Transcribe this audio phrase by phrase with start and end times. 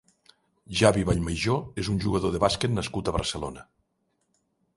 [0.79, 3.67] Xavi Vallmajó és un jugador de bàsquet nascut a Barcelona.